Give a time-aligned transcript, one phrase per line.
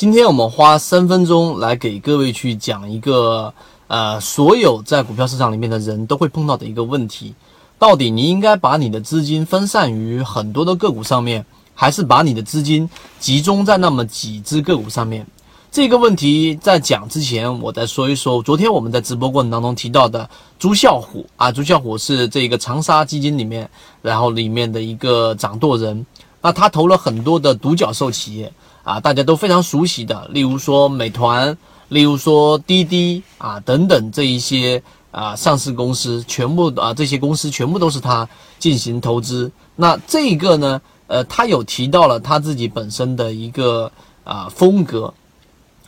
[0.00, 3.52] 今天我们花三分钟来给各位去讲一个，
[3.86, 7.34] 呃，所有在股票市场里面的人都会碰到的一个问题：
[7.78, 11.44] 到底你应该把你的资金分散于很多的个股上面，
[11.74, 12.88] 还是把你的资金
[13.18, 15.26] 集中在那么几只个股上面？
[15.70, 20.26] 这个问题在讲之前，我再说一说昨天我们在直播过程当中提到的
[20.58, 23.68] 朱啸虎啊，朱啸虎是这个长沙基金里面，
[24.00, 26.06] 然后里面的一个掌舵人，
[26.40, 28.50] 那他投了很多的独角兽企业。
[28.82, 31.56] 啊，大家都非常熟悉的，例如说美团，
[31.88, 39.50] 例如说滴滴啊等等这一些啊上市公司，全部啊这些公司全部都是他进行投资。
[39.76, 43.90] 那这个呢，呃，他有提到了他自己本身的一个
[44.24, 45.12] 啊风格。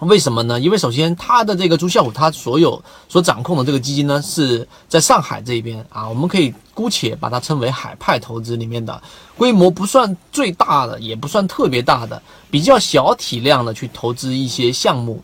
[0.09, 0.59] 为什么呢？
[0.59, 9.01] 因为首先，他的这个朱啸虎，他所有所掌控的这个基金呢，是在上海这边啊，我们可以姑且把它称为海派投资里面的，
[9.38, 12.20] 规模不算最大的，也不算特别大的，
[12.51, 15.23] 比较小体量的去投资一些项目。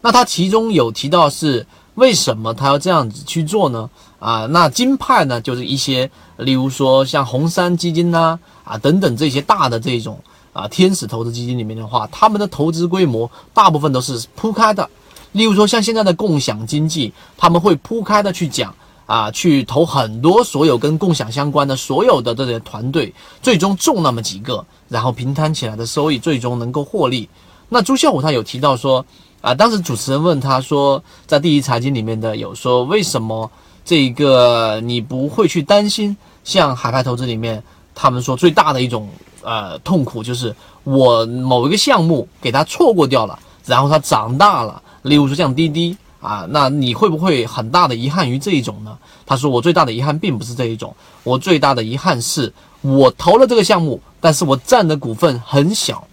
[0.00, 1.66] 那他其中有提到是
[1.96, 3.90] 为什么他要这样子去做呢？
[4.20, 10.22] 啊，那金派呢，就是一些，例如说像红杉基金呐，啊等等这些大的这种。
[10.52, 14.88] 啊，天使投资基金里面的话，他们的投资规模大部分都是铺开的。
[15.32, 18.74] 例如说，像现在的共享经济，他们会铺开的去讲
[19.06, 27.28] 啊，去投很多所有跟共享相关的所有的这些团队，最终中那么几个，然后平摊起来的收益最终能够获利。
[27.68, 29.06] 那朱啸虎他有提到说
[29.40, 33.48] 啊，当时主持人问他说，在第一财经里面的有说，为什么
[33.84, 37.62] 这个你不会去担心像海派投资里面，
[37.94, 39.08] 他们说最大的一种。
[39.42, 44.82] 呃，痛苦就是我某一个项目给它错过掉了，然后它长大了。
[45.02, 48.96] 例如说像滴滴啊，那你会不会很大的遗憾于这一种呢？
[49.24, 56.06] 他说我最大的遗憾并不是这一种，我最大的遗憾是我投了这个项目，但是我占的股份很小。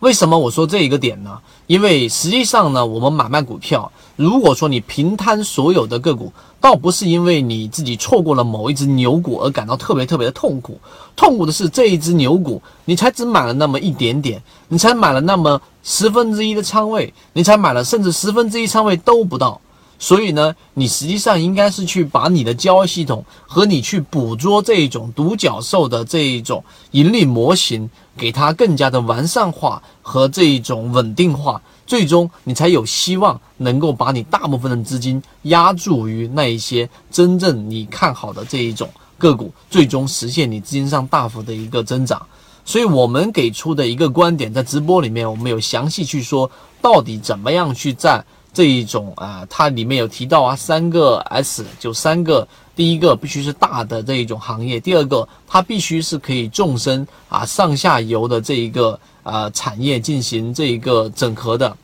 [0.00, 1.38] 为什么我说这一个点呢？
[1.66, 10.80] 因为实际上呢，我们买卖股票，如果说你平摊所有的个股，倒不是因为你自己错过了某一只牛股而感到特别特别的痛苦，
[11.14, 19.60] 痛苦的是这一只牛股，你才只买了那么一点点，你才买了那么十分之一的仓位，你才买了甚至十分之一仓位都不到。
[20.02, 42.26] 所以呢，你实际上应该是去把你的交易系统和你去捕捉这一种独角兽的这一种盈利模型，给它更加的完善化和这一种稳定化，最终你才有希望能够把你大部分的资金压注于那一些真正你看好的这一种个股，最终实现你资金上大幅的一个增长。
[42.64, 46.50] 所以我们给出的一个观点，在直播里面我们有详细去说，
[46.80, 48.24] 到底怎么样去在。
[48.52, 61.76] 这一种啊，它里面有提到啊，三个 S 就三个，第一个必须是大的这一种行业，第二个它必须是可以纵深啊上下游的这一个啊产业进行这一个整合的，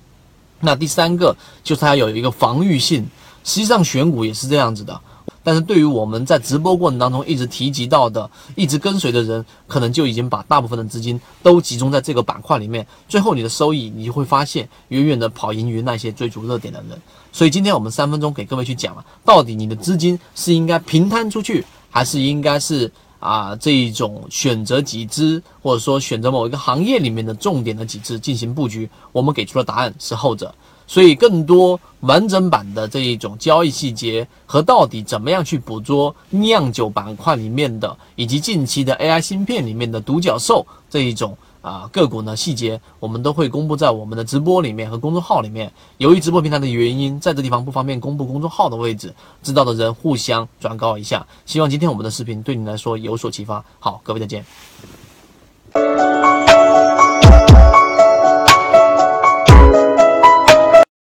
[0.60, 3.06] 那第三个就是它有一个防御性，
[3.44, 5.00] 实际上选股也是这样子的。
[5.46, 17.00] 但是对于我们在直播过程当中一直提及到的、一直跟随的人，可能就已经把大部分的资金都集中在这个板块里面，最后你的收益，你就会发现远远的跑赢于那些追逐热点的人。
[17.30, 22.90] 所以今天我们三分钟给各位去讲了，到底你的资金是应该平摊出去，还是应该是
[23.20, 28.90] 啊这一种选择几只，或者说选择某一个行业里面的重点的几只进行布局？
[29.12, 30.52] 我们给出的答案是后者。
[30.86, 45.72] 所以，更多完整版的这一种交易细节和到底怎么样去捕捉酿酒板块里面的，以及近期的 AI 芯片里面的独角兽这一种啊个股呢，细节我们都会公布在我们的直播里面和公众号里面。
[45.98, 51.26] 由于直播平台的原因，在这地方不方便公布公众号的位置，知道的人互相转告一下。
[51.44, 53.64] 希望今天我们的视频对你来说有所启发。
[53.80, 54.44] 好，各位再见。